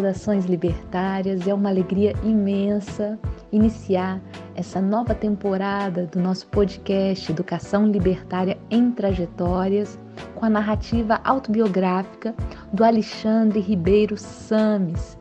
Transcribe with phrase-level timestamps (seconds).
[0.00, 1.46] saudações libertárias.
[1.46, 3.18] É uma alegria imensa
[3.50, 4.20] iniciar
[4.60, 9.98] essa nova temporada do nosso podcast Educação Libertária em Trajetórias
[10.34, 12.34] com a narrativa autobiográfica
[12.70, 15.16] do Alexandre Ribeiro Sames,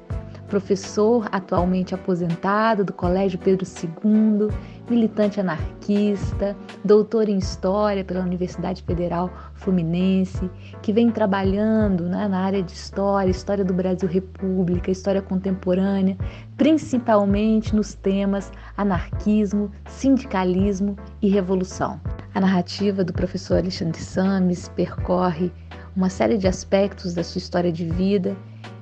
[0.50, 4.50] professor atualmente aposentado do Colégio Pedro II,
[4.90, 10.50] militante anarquista, doutor em História pela Universidade Federal Fluminense,
[10.82, 16.18] que vem trabalhando né, na área de História, História do Brasil República, História Contemporânea,
[16.58, 22.02] principalmente nos temas anarquismo, sindicalismo e revolução.
[22.34, 25.52] A narrativa do professor Alexandre Sames percorre
[25.96, 28.36] uma série de aspectos da sua história de vida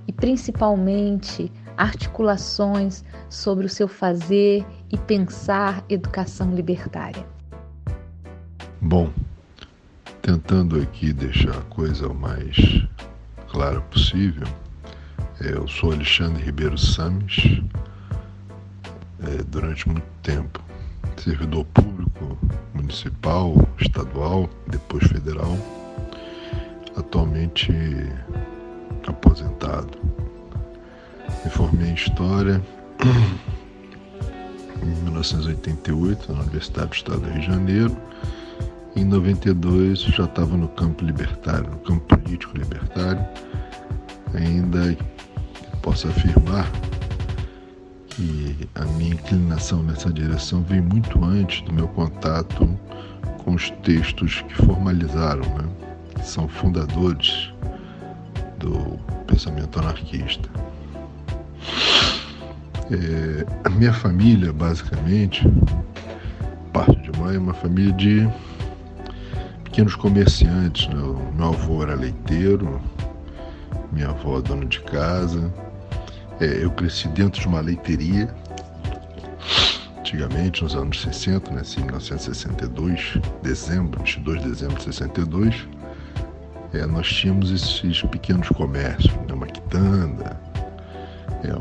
[0.08, 7.26] e principalmente articulações sobre o seu fazer e pensar educação libertária.
[8.82, 9.12] Bom,
[10.22, 12.56] tentando aqui deixar a coisa o mais
[13.50, 14.48] clara possível,
[15.42, 17.62] eu sou Alexandre Ribeiro Sames,
[19.20, 20.62] é, durante muito tempo
[21.18, 22.38] servidor público
[22.74, 25.58] municipal, estadual, depois federal,
[26.96, 27.72] atualmente
[29.06, 29.98] aposentado.
[31.44, 32.62] Me formei em História
[34.82, 37.98] em 1988 na Universidade do Estado do Rio de Janeiro.
[38.96, 43.24] Em 92 já estava no campo libertário, no campo político libertário.
[44.34, 44.98] Ainda
[45.82, 46.70] posso afirmar
[48.10, 52.68] que a minha inclinação nessa direção vem muito antes do meu contato
[53.44, 55.70] com os textos que formalizaram, né?
[56.16, 57.54] que são fundadores
[58.58, 60.50] do pensamento anarquista.
[62.90, 65.46] É, a minha família, basicamente,
[66.72, 68.28] parte de mãe, é uma família de
[69.66, 70.88] pequenos comerciantes.
[70.88, 70.96] Né?
[71.36, 72.80] Meu avô era leiteiro,
[73.92, 75.54] minha avó dona de casa.
[76.40, 78.34] É, eu cresci dentro de uma leiteria.
[80.00, 85.68] Antigamente, nos anos 60, né, assim, 1962, dezembro, 22 de dezembro de 62,
[86.74, 90.40] é, nós tínhamos esses pequenos comércios, né, uma quitanda,
[91.44, 91.54] é,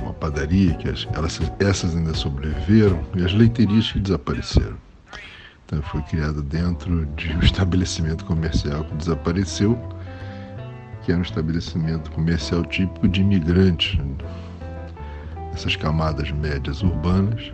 [0.00, 4.76] uma padaria, que as, elas, essas ainda sobreviveram, e as leiterias que desapareceram.
[5.64, 9.78] Então foi criada dentro de um estabelecimento comercial que desapareceu,
[11.02, 13.98] que era um estabelecimento comercial típico de imigrantes,
[15.54, 17.50] essas camadas médias urbanas,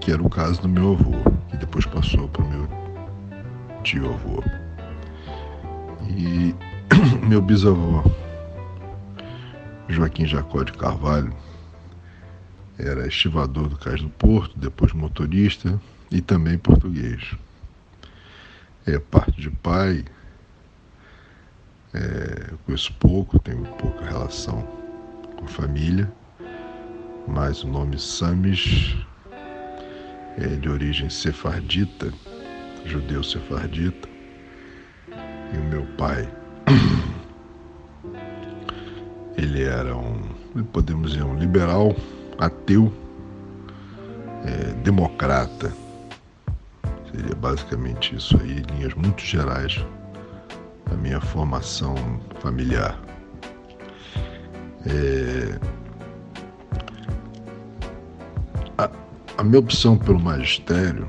[0.00, 2.68] que era o caso do meu avô, que depois passou para o meu
[3.82, 4.42] tio avô.
[6.08, 6.54] E
[7.26, 8.02] meu bisavô
[9.88, 11.32] Joaquim Jacó de Carvalho
[12.78, 15.80] era estivador do Cais do Porto, depois motorista
[16.10, 17.34] e também português.
[18.86, 20.04] É parte de pai,
[21.94, 24.62] é, conheço pouco, tenho pouca relação
[25.36, 26.12] com a família,
[27.26, 28.96] mas o nome Samis
[30.36, 32.12] é de origem sefardita,
[32.84, 34.15] judeu sefardita,
[35.56, 36.28] e o meu pai
[39.36, 40.18] Ele era um,
[40.72, 41.94] podemos dizer, um liberal,
[42.38, 42.92] ateu,
[44.44, 45.72] é, democrata.
[47.12, 49.84] Seria basicamente isso aí, linhas muito gerais,
[50.90, 51.94] a minha formação
[52.40, 52.98] familiar.
[54.86, 55.58] É,
[58.78, 58.90] a,
[59.36, 61.06] a minha opção pelo magistério,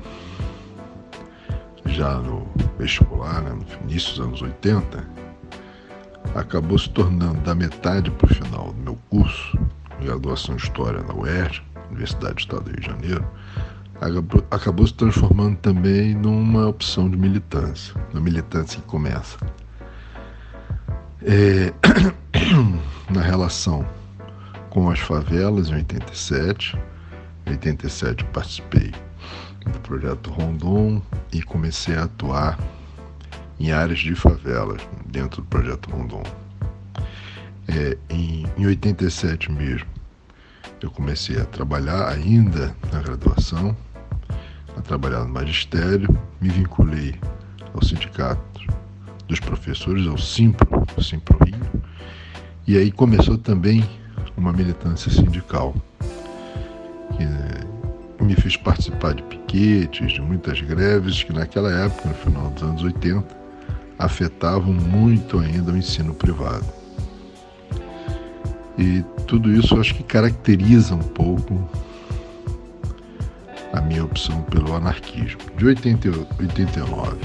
[1.86, 2.47] já no
[2.78, 5.06] vestibular, né, no início dos anos 80,
[6.34, 9.58] acabou se tornando da metade para o final do meu curso,
[10.00, 13.24] graduação em História na UERJ, Universidade do Estado do Rio de Janeiro,
[14.00, 19.38] acabou, acabou se transformando também numa opção de militância, na militância que começa.
[21.22, 21.72] É,
[23.10, 23.86] na relação
[24.70, 26.78] com as favelas em 87,
[27.46, 28.92] em 87 participei
[29.68, 32.58] do projeto Rondon e comecei a atuar
[33.60, 36.22] em áreas de favelas, dentro do projeto Rondon.
[37.66, 39.88] É, em, em 87 mesmo,
[40.80, 43.76] eu comecei a trabalhar ainda na graduação,
[44.76, 46.08] a trabalhar no magistério,
[46.40, 47.14] me vinculei
[47.74, 48.42] ao sindicato
[49.26, 51.82] dos professores, ao Simpro, Simpro Rio,
[52.66, 53.84] e aí começou também
[54.36, 55.74] uma militância sindical,
[57.16, 57.67] que
[58.20, 62.82] me fez participar de piquetes, de muitas greves que naquela época, no final dos anos
[62.82, 63.24] 80,
[63.98, 66.64] afetavam muito ainda o ensino privado.
[68.76, 71.68] E tudo isso acho que caracteriza um pouco
[73.72, 75.40] a minha opção pelo anarquismo.
[75.56, 76.08] De 80,
[76.40, 77.16] 89,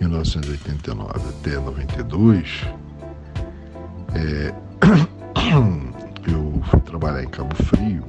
[0.00, 2.66] 1989 até 92,
[4.14, 4.54] é,
[6.30, 8.04] eu fui trabalhar em Cabo Frio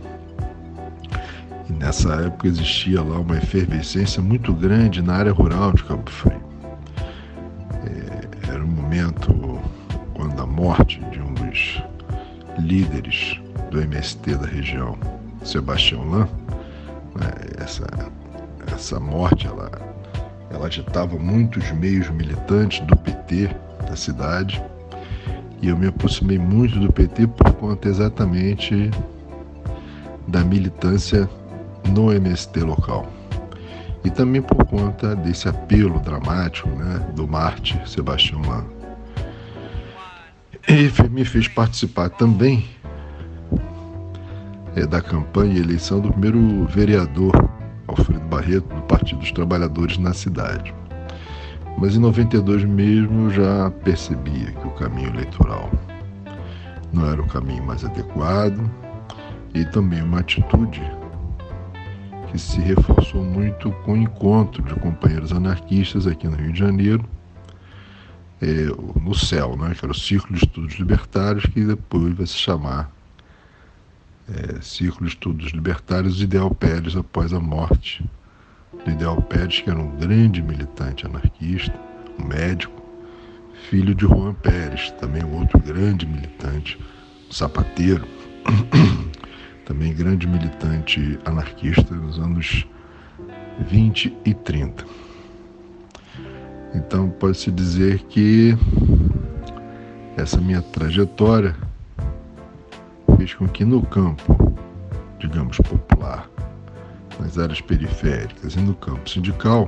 [1.79, 6.41] nessa época existia lá uma efervescência muito grande na área rural de Cabo Frio.
[7.85, 9.59] É, era um momento
[10.13, 11.81] quando a morte de um dos
[12.59, 13.39] líderes
[13.71, 14.97] do MST da região,
[15.43, 16.27] Sebastião Lan,
[17.15, 17.87] né, essa,
[18.73, 19.71] essa morte ela,
[20.49, 23.49] ela agitava muitos meios militantes do PT
[23.87, 24.63] da cidade
[25.61, 28.91] e eu me aproximei muito do PT por conta exatamente
[30.27, 31.29] da militância
[31.89, 33.05] no MST local.
[34.03, 38.65] E também por conta desse apelo dramático né, do Marte Sebastião Lan.
[40.67, 42.65] E me fez participar também
[44.75, 47.49] é, da campanha e eleição do primeiro vereador,
[47.87, 50.73] Alfredo Barreto, do Partido dos Trabalhadores na cidade.
[51.77, 55.69] Mas em 92 mesmo eu já percebia que o caminho eleitoral
[56.91, 58.69] não era o caminho mais adequado
[59.53, 60.81] e também uma atitude
[62.33, 67.05] que se reforçou muito com o encontro de companheiros anarquistas aqui no Rio de Janeiro,
[68.41, 68.65] é,
[68.99, 72.91] no CEL, né, que era o Círculo de Estudos Libertários, que depois vai se chamar
[74.27, 78.03] é, Círculo de Estudos Libertários Ideal Pérez após a morte
[78.83, 81.79] do Ideal Pérez, que era um grande militante anarquista,
[82.19, 82.81] um médico,
[83.69, 86.79] filho de Juan Pérez, também um outro grande militante,
[87.29, 88.07] um sapateiro,
[89.65, 92.67] também grande militante anarquista nos anos
[93.67, 94.85] 20 e 30.
[96.75, 98.57] Então pode-se dizer que
[100.17, 101.55] essa minha trajetória
[103.17, 104.53] fez com que no campo,
[105.19, 106.29] digamos, popular,
[107.19, 109.67] nas áreas periféricas e no campo sindical,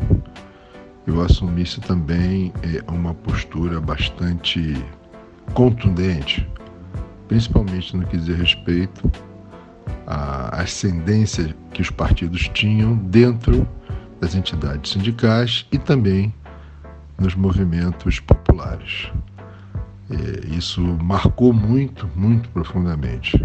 [1.06, 4.76] eu assumisse também é, uma postura bastante
[5.54, 6.48] contundente,
[7.28, 9.10] principalmente no que diz respeito
[10.08, 13.68] à ascendência que os partidos tinham dentro
[14.20, 16.34] das entidades sindicais e também
[17.18, 19.12] nos movimentos populares.
[20.10, 23.44] É, isso marcou muito, muito profundamente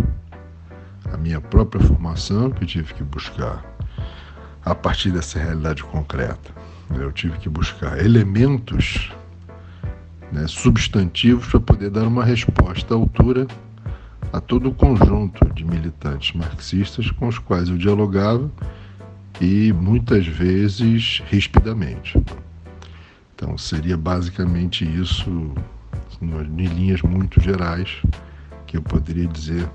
[1.13, 3.65] a minha própria formação que eu tive que buscar
[4.65, 6.53] a partir dessa realidade concreta.
[6.95, 9.11] Eu tive que buscar elementos
[10.33, 13.47] né, substantivos para poder dar uma resposta à altura
[14.33, 18.51] a todo o conjunto de militantes marxistas com os quais eu dialogava
[19.41, 22.21] e muitas vezes rispidamente.
[23.35, 25.53] Então seria basicamente isso,
[26.21, 28.03] em linhas muito gerais,
[28.67, 29.69] que eu poderia dizer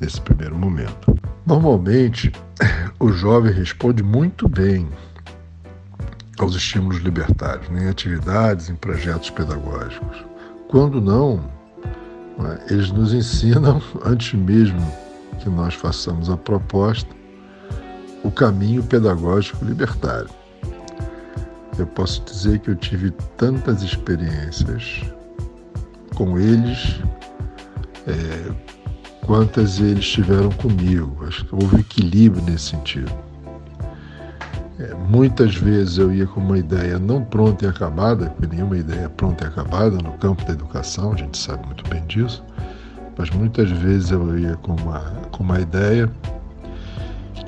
[0.00, 1.16] nesse primeiro momento.
[1.46, 2.32] Normalmente,
[2.98, 4.88] o jovem responde muito bem
[6.38, 10.24] aos estímulos libertários, né, em atividades, em projetos pedagógicos.
[10.68, 11.44] Quando não,
[12.70, 14.80] eles nos ensinam, antes mesmo
[15.40, 17.14] que nós façamos a proposta,
[18.22, 20.30] o caminho pedagógico libertário.
[21.78, 25.02] Eu posso dizer que eu tive tantas experiências
[26.14, 27.00] com eles,
[28.06, 28.52] é,
[29.24, 31.24] quantas eles tiveram comigo.
[31.26, 33.12] Acho que houve equilíbrio nesse sentido.
[34.78, 39.04] É, muitas vezes eu ia com uma ideia não pronta e acabada, porque nenhuma ideia
[39.04, 42.42] é pronta e acabada no campo da educação, a gente sabe muito bem disso,
[43.16, 45.00] mas muitas vezes eu ia com uma,
[45.30, 46.10] com uma ideia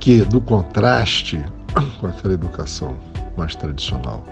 [0.00, 1.42] que, no contraste
[1.98, 2.96] com aquela educação
[3.36, 4.22] mais tradicional,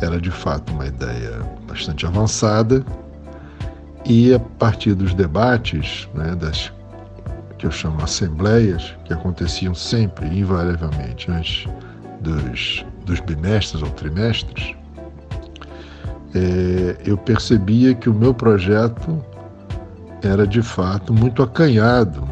[0.00, 2.84] era de fato uma ideia bastante avançada
[4.04, 6.72] e a partir dos debates, né, das
[7.64, 11.66] que eu chamo assembleias, que aconteciam sempre, invariavelmente, antes
[12.20, 14.74] dos, dos bimestres ou trimestres,
[16.34, 19.18] é, eu percebia que o meu projeto
[20.22, 22.28] era de fato muito acanhado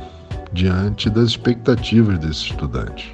[0.53, 3.07] diante das expectativas desses estudantes.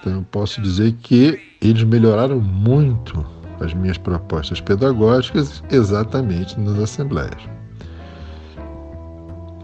[0.00, 3.22] Então eu posso dizer que eles melhoraram muito
[3.60, 7.42] as minhas propostas pedagógicas exatamente nas assembleias.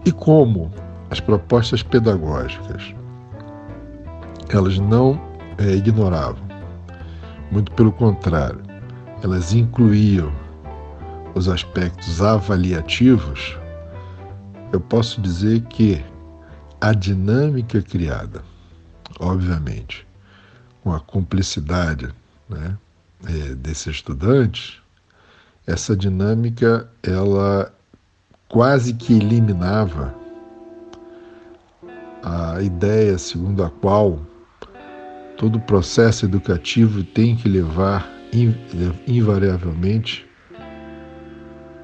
[0.05, 0.71] E como
[1.09, 2.93] as propostas pedagógicas.
[4.49, 5.19] Elas não
[5.57, 6.43] é, ignoravam,
[7.51, 8.61] muito pelo contrário,
[9.23, 10.31] elas incluíam
[11.35, 13.57] os aspectos avaliativos,
[14.71, 16.03] eu posso dizer que
[16.81, 18.41] a dinâmica criada
[19.19, 20.07] obviamente,
[20.83, 22.09] com a cumplicidade
[22.47, 22.77] né,
[23.25, 24.77] é, desses estudantes,
[25.67, 27.73] essa dinâmica ela
[28.47, 30.15] quase que eliminava
[32.23, 34.19] a ideia segundo a qual
[35.37, 38.09] todo processo educativo tem que levar
[39.07, 40.27] invariavelmente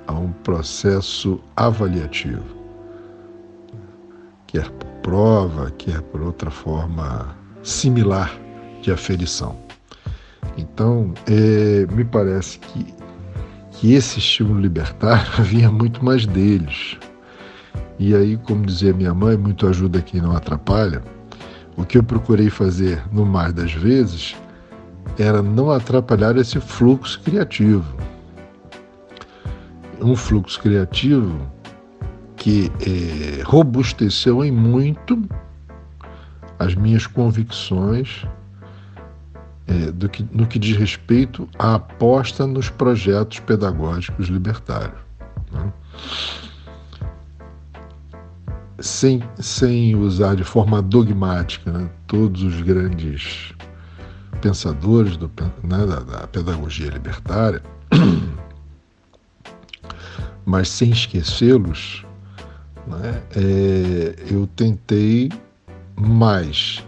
[0.07, 2.43] a um processo avaliativo,
[4.45, 8.31] quer por prova, quer por outra forma similar
[8.81, 9.55] de aferição.
[10.57, 12.93] Então, é, me parece que,
[13.71, 16.97] que esse estímulo libertário vinha muito mais deles.
[17.97, 21.01] E aí, como dizia minha mãe, muito ajuda quem não atrapalha.
[21.77, 24.35] O que eu procurei fazer no mais das vezes
[25.17, 27.85] era não atrapalhar esse fluxo criativo.
[30.01, 31.39] Um fluxo criativo
[32.35, 35.21] que é, robusteceu em muito
[36.59, 38.25] as minhas convicções
[39.67, 44.99] é, do que, no que diz respeito à aposta nos projetos pedagógicos libertários.
[45.51, 45.73] Né?
[48.79, 53.53] Sem, sem usar de forma dogmática né, todos os grandes
[54.41, 55.31] pensadores do,
[55.63, 57.63] né, da, da pedagogia libertária,
[60.45, 62.05] mas sem esquecê-los,
[62.85, 65.31] né, é, eu tentei
[65.95, 66.83] mais,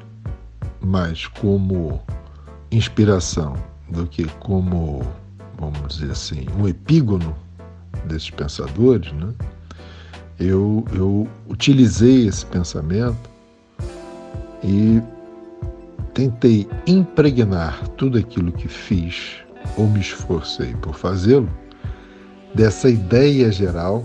[0.81, 2.01] mais como
[2.69, 3.55] inspiração
[3.89, 5.01] do que como,
[5.57, 7.33] vamos dizer assim, um epígono
[8.05, 9.33] desses pensadores, né?
[10.39, 13.29] Eu, eu utilizei esse pensamento
[14.63, 15.01] e
[16.13, 19.37] tentei impregnar tudo aquilo que fiz
[19.77, 21.49] ou me esforcei por fazê-lo
[22.53, 24.03] dessa ideia geral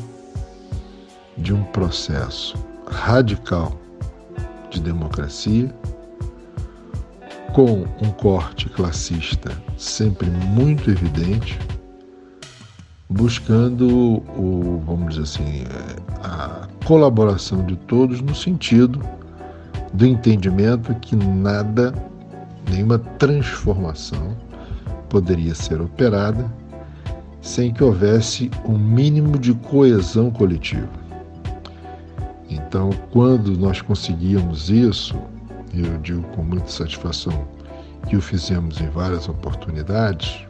[1.39, 2.55] de um processo
[2.87, 3.79] radical
[4.71, 5.75] de democracia
[7.53, 11.59] com um corte classista sempre muito evidente,
[13.13, 13.89] buscando
[14.37, 15.65] o, vamos dizer assim,
[16.23, 19.01] a colaboração de todos no sentido
[19.93, 21.95] do entendimento que nada,
[22.71, 24.37] nenhuma transformação
[25.09, 26.51] poderia ser operada
[27.43, 30.89] sem que houvesse um mínimo de coesão coletiva.
[32.49, 35.17] Então, quando nós conseguíamos isso,
[35.75, 37.47] eu digo com muita satisfação
[38.09, 40.47] que o fizemos em várias oportunidades,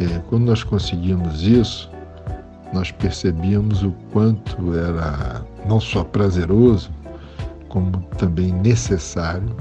[0.00, 1.90] é, quando nós conseguimos isso,
[2.72, 6.90] nós percebíamos o quanto era não só prazeroso,
[7.68, 9.54] como também necessário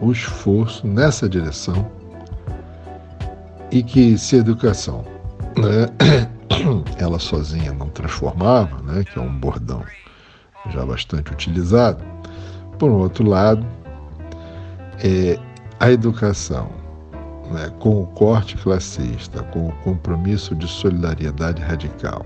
[0.00, 1.90] o esforço nessa direção.
[3.72, 5.04] E que se a educação
[5.56, 5.88] né,
[6.98, 9.82] ela sozinha não transformava, né, que é um bordão
[10.70, 12.04] já bastante utilizado,
[12.78, 13.66] por outro lado,
[15.02, 15.38] é,
[15.80, 16.68] a educação
[17.50, 22.24] né, com o corte classista, com o compromisso de solidariedade radical,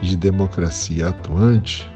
[0.00, 1.90] de democracia atuante,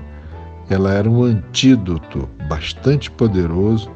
[0.70, 3.90] ela era um antídoto bastante poderoso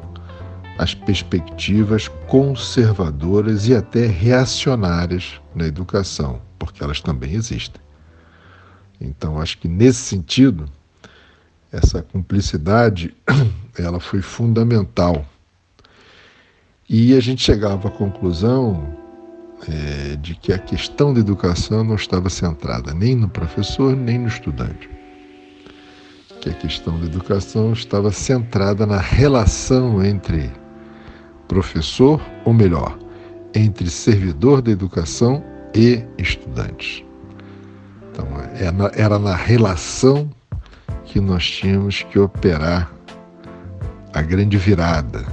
[0.77, 7.81] às perspectivas conservadoras e até reacionárias na educação, porque elas também existem.
[8.99, 10.65] Então, acho que nesse sentido,
[11.71, 13.13] essa cumplicidade
[13.77, 15.25] ela foi fundamental.
[16.93, 18.95] E a gente chegava à conclusão
[19.67, 24.27] é, de que a questão da educação não estava centrada nem no professor nem no
[24.27, 24.93] estudante
[26.43, 30.51] que a questão da educação estava centrada na relação entre
[31.47, 32.99] professor, ou melhor,
[33.55, 35.41] entre servidor da educação
[35.73, 37.01] e estudantes.
[38.11, 38.27] Então,
[38.93, 40.29] era na relação
[41.05, 42.91] que nós tínhamos que operar
[44.13, 45.25] a grande virada,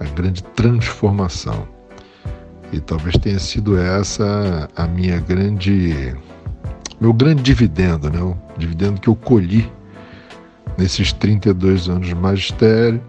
[0.00, 1.66] a grande transformação.
[2.72, 6.14] E talvez tenha sido essa a minha grande
[7.00, 8.20] meu grande dividendo, né?
[8.20, 9.70] o dividendo que eu colhi
[10.76, 13.00] nesses 32 anos de magistério,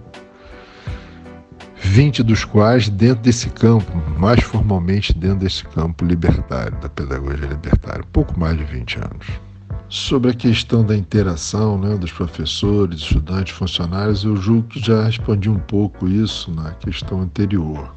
[1.75, 8.03] 20 dos quais dentro desse campo, mais formalmente dentro desse campo libertário, da pedagogia libertária,
[8.11, 9.48] pouco mais de 20 anos.
[9.89, 15.49] Sobre a questão da interação né, dos professores, estudantes, funcionários, eu julgo que já respondi
[15.49, 17.91] um pouco isso na questão anterior.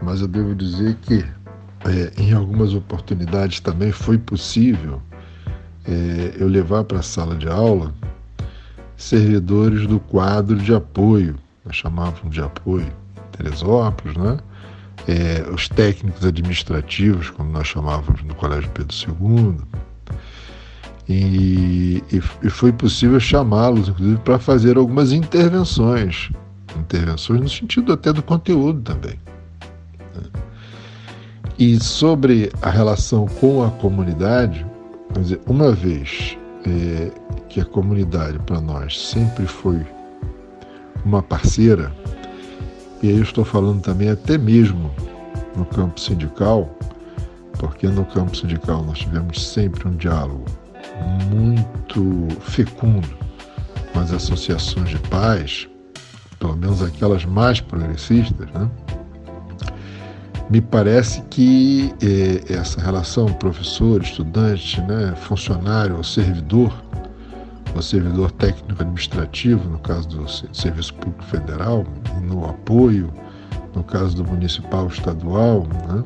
[0.00, 1.24] Mas eu devo dizer que
[1.84, 5.02] é, em algumas oportunidades também foi possível
[5.84, 7.92] é, eu levar para a sala de aula
[8.96, 12.92] servidores do quadro de apoio, nós chamávamos de apoio
[13.32, 14.38] Teresópolis, né?
[15.08, 19.56] É, os técnicos administrativos, como nós chamávamos no Colégio Pedro II,
[21.08, 26.30] e, e, e foi possível chamá-los, inclusive, para fazer algumas intervenções
[26.78, 29.18] intervenções no sentido até do conteúdo também.
[30.14, 30.40] Né?
[31.58, 34.66] E sobre a relação com a comunidade,
[35.18, 37.10] dizer, uma vez é,
[37.48, 39.84] que a comunidade para nós sempre foi
[41.04, 41.92] uma parceira,
[43.02, 44.90] e aí eu estou falando também até mesmo
[45.56, 46.70] no campo sindical,
[47.58, 50.44] porque no campo sindical nós tivemos sempre um diálogo
[51.02, 53.08] muito fecundo
[53.92, 55.68] com as associações de pais,
[56.38, 58.70] pelo menos aquelas mais progressistas, né?
[60.52, 66.70] me parece que eh, essa relação professor, estudante, né, funcionário ou servidor,
[67.74, 71.86] ou servidor técnico administrativo, no caso do Serviço Público Federal,
[72.20, 73.10] no apoio,
[73.74, 76.04] no caso do municipal estadual, né,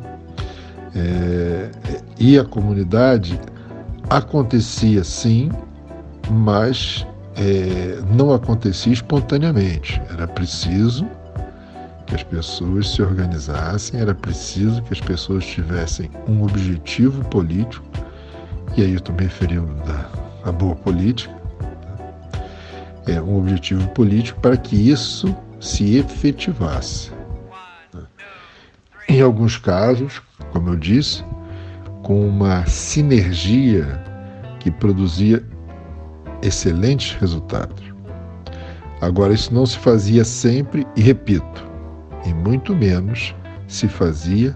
[0.95, 1.71] é,
[2.17, 3.41] e a comunidade
[4.11, 5.51] acontecia sim,
[6.31, 10.01] mas é, não acontecia espontaneamente.
[10.11, 11.07] Era preciso
[12.07, 17.85] que as pessoas se organizassem, era preciso que as pessoas tivessem um objetivo político,
[18.77, 19.75] e aí eu estou me referindo
[20.45, 22.45] da boa política, tá?
[23.13, 27.11] é um objetivo político para que isso se efetivasse.
[27.91, 28.03] Tá?
[29.09, 30.23] Em alguns casos,
[30.53, 31.25] como eu disse,
[32.07, 33.85] com uma sinergia
[34.61, 35.43] que produzia
[36.41, 37.83] excelentes resultados.
[39.01, 41.69] Agora, isso não se fazia sempre, e repito,
[42.25, 43.35] e muito menos
[43.67, 44.55] se fazia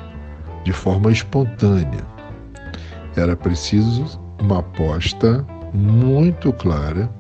[0.63, 2.07] de forma espontânea.
[3.17, 4.05] Era preciso
[4.41, 7.11] uma aposta muito clara,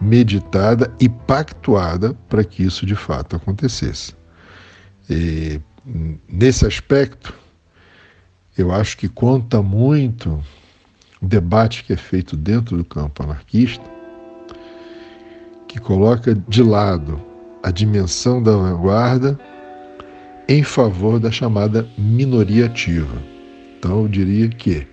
[0.00, 4.14] meditada e pactuada para que isso de fato acontecesse.
[5.10, 5.60] E,
[6.26, 7.43] nesse aspecto,
[8.56, 10.42] eu acho que conta muito
[11.20, 13.84] o debate que é feito dentro do campo anarquista,
[15.66, 17.20] que coloca de lado
[17.62, 19.38] a dimensão da vanguarda
[20.48, 23.16] em favor da chamada minoria ativa.
[23.78, 24.86] Então, eu diria que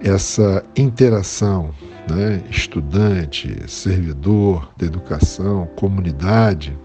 [0.00, 1.74] essa interação,
[2.08, 6.76] né, estudante, servidor da educação, comunidade,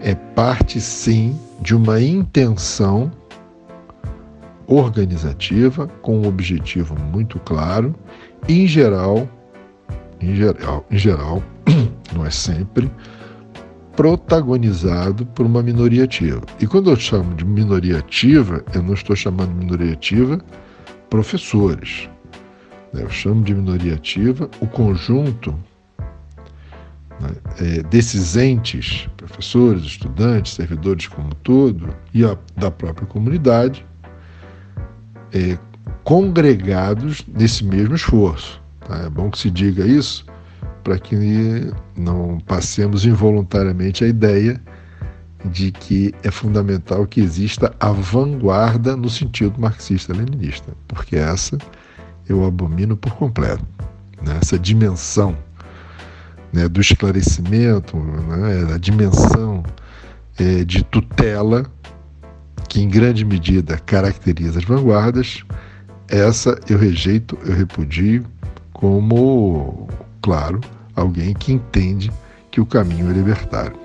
[0.00, 3.12] é parte sim de uma intenção
[4.70, 7.94] organizativa com um objetivo muito claro,
[8.48, 9.28] em geral,
[10.20, 11.42] em geral, em geral,
[12.14, 12.90] não é sempre,
[13.96, 16.40] protagonizado por uma minoria ativa.
[16.60, 20.40] E quando eu chamo de minoria ativa, eu não estou chamando de minoria ativa
[21.10, 22.08] professores.
[22.94, 25.54] Eu chamo de minoria ativa o conjunto
[27.20, 33.84] né, é, desses entes, professores, estudantes, servidores como todo, e a, da própria comunidade,
[35.32, 35.58] é,
[36.04, 38.60] congregados nesse mesmo esforço.
[38.80, 38.98] Tá?
[38.98, 40.24] É bom que se diga isso
[40.82, 44.60] para que não passemos involuntariamente a ideia
[45.44, 51.56] de que é fundamental que exista a vanguarda no sentido marxista-leninista, porque essa
[52.28, 53.64] eu abomino por completo.
[54.22, 54.38] Né?
[54.40, 55.36] Essa dimensão
[56.52, 59.62] né, do esclarecimento, né, a dimensão
[60.38, 61.64] é, de tutela
[62.70, 65.42] que em grande medida caracteriza as vanguardas,
[66.08, 68.24] essa eu rejeito, eu repudio
[68.72, 69.88] como,
[70.22, 70.60] claro,
[70.94, 72.12] alguém que entende
[72.48, 73.76] que o caminho é libertário.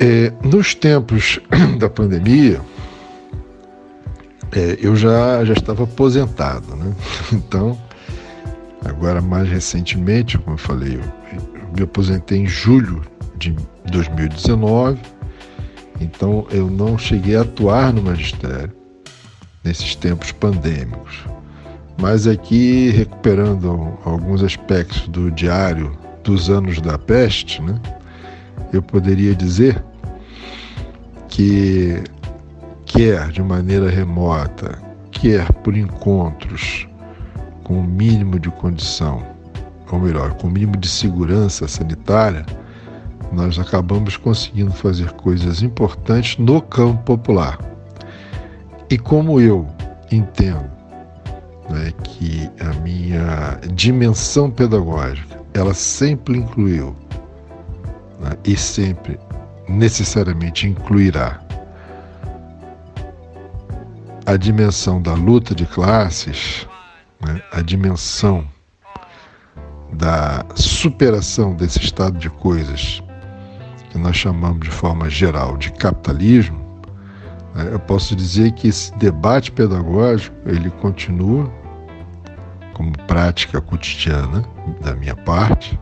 [0.00, 1.38] É, nos tempos
[1.78, 2.60] da pandemia,
[4.50, 6.92] é, eu já, já estava aposentado, né?
[7.32, 7.78] Então,
[8.84, 13.02] agora mais recentemente, como eu falei, eu, eu me aposentei em julho
[13.38, 13.54] de
[13.92, 15.15] 2019
[16.00, 18.72] então eu não cheguei a atuar no magistério
[19.64, 21.24] nesses tempos pandêmicos.
[22.00, 27.80] Mas aqui, recuperando alguns aspectos do diário dos anos da peste, né,
[28.72, 29.82] eu poderia dizer
[31.28, 32.02] que,
[32.84, 34.78] quer de maneira remota,
[35.10, 36.86] quer por encontros
[37.64, 39.24] com o mínimo de condição,
[39.90, 42.44] ou melhor, com o mínimo de segurança sanitária,
[43.32, 47.58] nós acabamos conseguindo fazer coisas importantes no campo popular.
[48.88, 49.66] E como eu
[50.10, 50.70] entendo
[51.68, 56.94] né, que a minha dimensão pedagógica ela sempre incluiu
[58.20, 59.18] né, e sempre
[59.68, 61.40] necessariamente incluirá
[64.24, 66.66] a dimensão da luta de classes,
[67.20, 68.46] né, a dimensão
[69.92, 73.02] da superação desse estado de coisas
[73.96, 76.58] que nós chamamos de forma geral de capitalismo,
[77.54, 81.50] né, eu posso dizer que esse debate pedagógico ele continua
[82.74, 84.44] como prática cotidiana
[84.82, 85.80] da minha parte,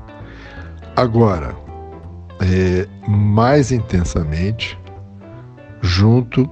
[0.96, 1.57] Agora,
[2.40, 4.79] é, mais intensamente,
[5.83, 6.48] junto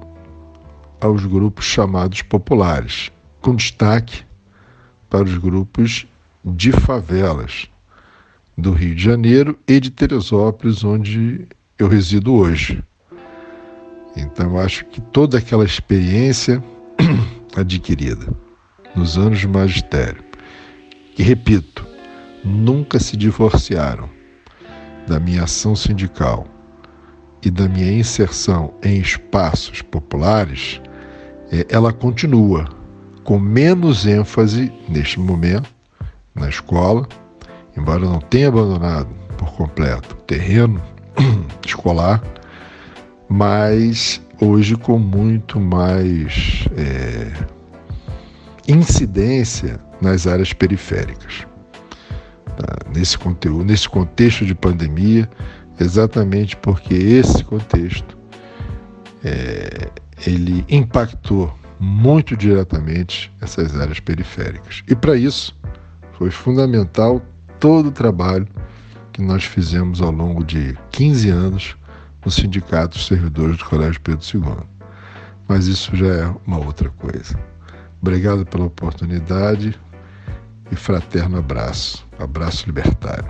[1.00, 4.24] aos grupos chamados populares, com destaque
[5.08, 6.08] para os grupos
[6.44, 7.70] de favelas
[8.56, 11.46] do Rio de Janeiro e de Teresópolis, onde
[11.78, 12.82] eu resido hoje.
[14.16, 16.62] Então, eu acho que toda aquela experiência
[17.56, 18.26] adquirida
[18.94, 20.22] nos anos de magistério,
[21.14, 21.86] que, repito,
[22.44, 24.08] nunca se divorciaram
[25.06, 26.46] da minha ação sindical
[27.42, 30.80] e da minha inserção em espaços populares,
[31.50, 32.68] é, ela continua
[33.24, 35.70] com menos ênfase neste momento
[36.34, 37.08] na escola,
[37.76, 40.80] embora não tenha abandonado por completo o terreno
[41.66, 42.22] escolar,
[43.28, 47.32] mas hoje com muito mais é,
[48.68, 51.46] incidência nas áreas periféricas.
[52.56, 52.90] Tá?
[52.94, 55.28] Nesse conteúdo, nesse contexto de pandemia,
[55.80, 58.16] exatamente porque esse contexto
[59.24, 59.90] é,
[60.26, 64.82] ele impactou muito diretamente essas áreas periféricas.
[64.88, 65.58] E para isso
[66.12, 67.20] foi fundamental
[67.62, 68.48] todo o trabalho
[69.12, 71.76] que nós fizemos ao longo de 15 anos
[72.24, 74.66] no Sindicato dos Servidores do Colégio Pedro II.
[75.46, 77.38] Mas isso já é uma outra coisa.
[78.00, 79.78] Obrigado pela oportunidade
[80.72, 82.04] e fraterno abraço.
[82.18, 83.28] Abraço libertário.